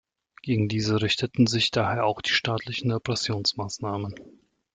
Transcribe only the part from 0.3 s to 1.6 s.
Gegen diese richteten